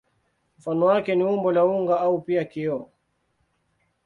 Mfano 0.59 0.85
wake 0.85 1.15
ni 1.15 1.23
umbo 1.23 1.51
la 1.51 1.65
unga 1.65 1.95
au 1.99 2.21
pia 2.21 2.43
kioo. 2.45 2.89